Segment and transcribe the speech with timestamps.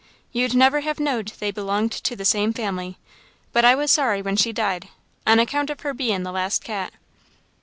[0.31, 2.97] You'd never have knowed they belonged to the same family,
[3.53, 4.87] but I was sorry when she died,
[5.27, 6.93] on account of her bein' the last cat."